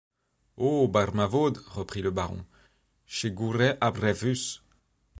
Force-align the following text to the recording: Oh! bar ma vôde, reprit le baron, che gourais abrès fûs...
Oh! 0.67 0.83
bar 0.93 1.09
ma 1.17 1.25
vôde, 1.33 1.59
reprit 1.77 2.01
le 2.01 2.09
baron, 2.09 2.41
che 3.05 3.27
gourais 3.37 3.77
abrès 3.81 4.15
fûs... 4.19 4.43